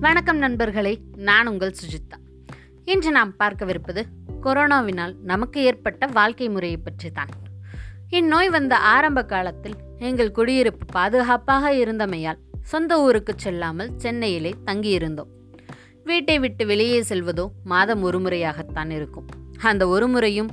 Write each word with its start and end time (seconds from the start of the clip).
வணக்கம் 0.00 0.38
நண்பர்களே 0.38 0.98
நான் 1.14 1.46
உங்கள் 1.46 1.74
சுஜிதா 1.80 2.16
இன்று 2.84 3.10
நாம் 3.10 3.34
பார்க்கவிருப்பது 3.38 4.02
கொரோனாவினால் 4.42 5.16
நமக்கு 5.22 5.62
ஏற்பட்ட 5.62 6.06
வாழ்க்கை 6.06 6.48
முறையை 6.48 6.76
பற்றி 6.76 7.10
தான் 7.10 7.28
இந்நோய் 8.10 8.48
வந்த 8.48 8.76
ஆரம்ப 8.76 9.24
காலத்தில் 9.24 9.76
எங்கள் 9.98 10.30
குடியிருப்பு 10.30 10.86
பாதுகாப்பாக 10.92 11.72
இருந்தமையால் 11.74 12.40
சொந்த 12.60 13.00
ஊருக்கு 13.00 13.34
செல்லாமல் 13.36 13.90
சென்னையிலே 13.96 14.54
தங்கியிருந்தோம். 14.66 15.30
வீட்டை 16.04 16.38
விட்டு 16.38 16.66
வெளியே 16.66 17.00
செல்வதோ 17.00 17.46
மாதம் 17.64 18.02
ஒரு 18.02 18.20
முறையாகத்தான் 18.20 18.90
இருக்கும். 18.90 19.26
அந்த 19.62 19.88
ஒரு 19.88 20.08
முறையும் 20.08 20.48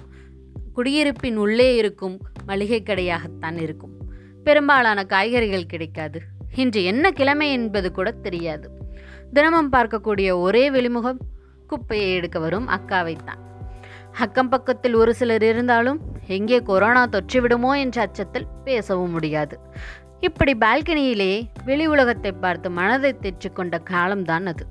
குடியிருப்பின் 0.73 1.35
உள்ளே 1.35 1.75
இருக்கும் 1.75 2.21
மளிகை 2.45 2.83
கடையாகத்தான் 2.83 3.57
இருக்கும். 3.57 3.95
பெரும்பாலான 4.43 5.03
காய்கறிகள் 5.03 5.65
கிடைக்காது 5.65 6.21
இன்று 6.57 6.83
என்ன 6.83 7.11
கிழமை 7.11 7.51
என்பது 7.51 7.91
கூட 7.91 8.11
தெரியாது. 8.11 8.67
தினமும் 9.33 9.71
பார்க்கக்கூடிய 9.71 10.29
ஒரே 10.39 10.63
வெளிமுகம் 10.71 11.19
குப்பையை 11.67 12.09
எடுக்க 12.13 12.39
வரும் 12.39 12.67
அக்காவைத்தான் 12.67 13.41
அக்கம் 14.19 14.49
பக்கத்தில் 14.49 14.93
ஒரு 14.93 15.11
சிலர் 15.15 15.43
இருந்தாலும் 15.43 15.99
எங்கே 16.27 16.57
கொரோனா 16.61 17.07
தொற்றிவிடுமோ 17.07 17.71
என்ற 17.77 17.97
அச்சத்தில் 18.01 18.47
பேசவும் 18.63 19.11
முடியாது. 19.11 19.55
இப்படி 20.19 20.53
பால்கனியிலேயே 20.53 21.39
வெளி 21.65 21.85
உலகத்தை 21.85 22.31
பார்த்து 22.31 22.71
மனதை 22.71 23.11
தேற்றிக்கொண்ட 23.21 23.83
காலம்தான் 23.83 24.45
அது. 24.45 24.65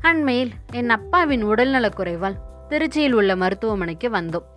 அண்மையில் 0.00 0.52
என் 0.72 0.90
அப்பாவின் 0.90 1.44
உடல்நலக் 1.44 1.98
குறைவால் 1.98 2.40
திருச்சியில் 2.68 3.12
உள்ள 3.12 3.36
மருத்துவமனைக்கு 3.36 4.10
வந்தோம். 4.10 4.48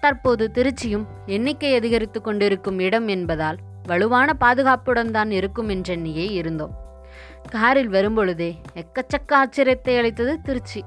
தற்போது 0.00 0.50
திருச்சியும் 0.54 1.06
எண்ணிக்கை 1.26 1.74
அதிகரித்து 1.74 2.20
கொண்டிருக்கும் 2.20 2.78
இடம் 2.78 3.08
என்பதால் 3.08 3.58
வலுவான 3.86 4.28
பாதுகாப்புடன் 4.34 5.10
தான் 5.10 5.30
இருக்கும் 5.30 5.68
என்றெண்ணியே 5.68 6.26
இருந்தோம். 6.32 6.74
காரில் 7.50 7.88
வரும்பொழுதே 7.88 8.50
எக்கச்சக்க 8.82 9.30
ஆச்சரியத்தை 9.42 9.94
அளித்தது 9.98 10.40
திருச்சி. 10.42 10.80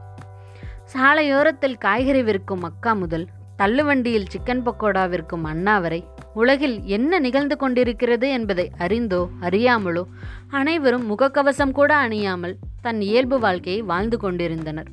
சாலையோரத்தில் 0.93 1.77
காய்கறி 1.77 2.21
விற்கும் 2.23 2.63
அக்கா 2.63 2.93
முதல் 2.93 3.25
தள்ளுவண்டியில் 3.57 4.29
சிக்கன் 4.33 4.63
பக்கோடா 4.65 5.03
விற்கும் 5.09 5.43
அண்ணா 5.43 5.75
வரை 5.79 5.99
உலகில் 6.33 6.75
என்ன 6.83 7.19
நிகழ்ந்து 7.19 7.55
கொண்டிருக்கிறது 7.57 8.29
என்பதை 8.29 8.65
அறிந்தோ 8.77 9.19
அறியாமலோ 9.41 10.03
அனைவரும் 10.49 11.05
முகக்கவசம் 11.11 11.71
கூட 11.71 11.91
அணியாமல் 12.07 12.55
தன் 12.81 13.01
இயல்பு 13.01 13.39
வாழ்க்கையை 13.39 13.81
வாழ்ந்து 13.81 14.17
கொண்டிருந்தனர். 14.17 14.89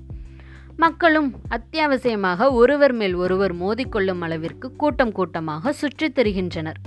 மக்களும் 0.77 1.30
அத்தியாவசியமாக 1.48 2.48
ஒருவர் 2.52 2.92
மேல் 2.92 3.14
ஒருவர் 3.14 3.55
மோதிக்கொள்ளும் 3.55 4.20
அளவிற்கு 4.20 4.69
கூட்டம் 4.77 5.12
கூட்டமாக 5.12 5.73
சுற்றித் 5.73 6.17
திரிகின்றனர். 6.19 6.80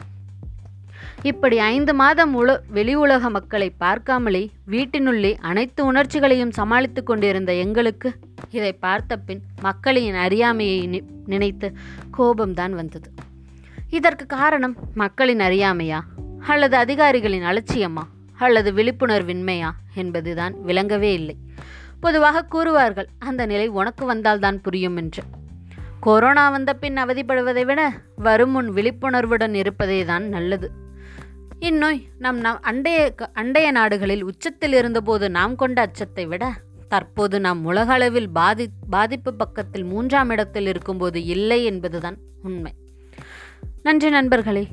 இப்படி 1.21 1.57
ஐந்து 1.57 1.93
மாதம் 1.93 2.47
உல 2.47 2.59
வெளி 2.67 2.95
உலக 2.95 3.29
மக்களை 3.29 3.73
பார்க்காமலே 3.79 4.49
வீட்டினுள்ளே 4.67 5.37
அனைத்து 5.39 5.85
உணர்ச்சிகளையும் 5.85 6.51
சமாளித்து 6.51 7.03
கொண்டிருந்த 7.03 7.53
எங்களுக்கு 7.53 8.15
இதை 8.51 8.73
பார்த்த 8.73 9.17
பின் 9.17 9.41
மக்களின் 9.61 10.13
அறியாமையை 10.13 10.89
நி- 10.89 11.05
நினைத்து 11.25 11.73
கோபம்தான் 12.17 12.71
வந்தது. 12.71 13.11
இதற்கு 13.89 14.25
காரணம் 14.25 14.75
மக்களின் 14.93 15.39
அறியாமையா? 15.39 15.99
அல்லது 16.39 16.77
அதிகாரிகளின் 16.77 17.43
அலட்சியமா? 17.43 18.01
அல்லது 18.37 18.71
விழிப்புணர்வின்மையா? 18.71 19.69
என்பதுதான் 19.93 20.63
விளங்கவே 20.63 21.13
இல்லை. 21.13 21.35
பொதுவாக 21.99 22.45
கூறுவார்கள் 22.51 23.05
அந்த 23.19 23.45
நிலை 23.45 23.67
உனக்கு 23.67 24.05
வந்தால்தான் 24.05 24.61
புரியும் 24.61 24.97
என்று. 24.97 25.23
கொரோனா 25.99 26.49
வந்த 26.49 26.73
பின் 26.73 26.95
அவதிப்படுவதை 26.95 27.65
விட 27.65 27.91
வரும் 28.15 28.51
முன் 28.51 28.73
விழிப்புணர்வுடன் 28.73 29.53
இருப்பதே 29.53 30.05
தான் 30.05 30.23
நல்லது. 30.23 30.71
இந்நோய் 31.59 32.01
நம் 32.17 32.37
நம் 32.37 32.59
அண்டைய 32.63 33.09
அண்டைய 33.35 33.71
நாடுகளில் 33.71 34.23
உச்சத்தில் 34.23 34.73
இருந்தபோது 34.73 35.29
நாம் 35.29 35.55
கொண்ட 35.55 35.81
அச்சத்தை 35.81 36.25
விட 36.25 36.53
தற்போது 36.87 37.39
நாம் 37.39 37.65
உலக 37.65 37.93
அளவில் 37.93 38.29
பாதி 38.29 38.69
பாதிப்பு 38.89 39.33
பக்கத்தில் 39.33 39.83
மூன்றாம் 39.83 40.29
இடத்தில் 40.29 40.67
இருக்கும்போது 40.67 41.23
இல்லை 41.23 41.63
என்பதுதான் 41.63 42.17
உண்மை. 42.43 42.73
நன்றி 43.83 44.09
நண்பர்களே. 44.09 44.67